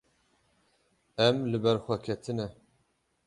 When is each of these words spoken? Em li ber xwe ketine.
Em 1.27 1.37
li 1.49 1.59
ber 1.63 1.77
xwe 1.85 1.95
ketine. 2.05 2.47